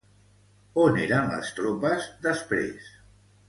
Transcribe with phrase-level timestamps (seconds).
[0.83, 2.93] On eren les tropes després?